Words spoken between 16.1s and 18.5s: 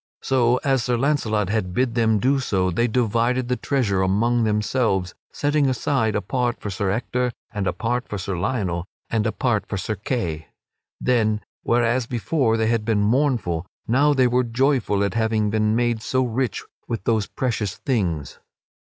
rich with those precious things.